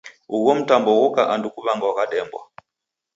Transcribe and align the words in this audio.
Ugho 0.35 0.51
mtambo 0.59 0.89
ghoka 0.99 1.21
andu 1.33 1.47
kuw'angwagha 1.53 2.03
Dembwa. 2.11 2.41